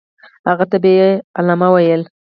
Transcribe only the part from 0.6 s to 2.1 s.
ته به یې علامه ویل.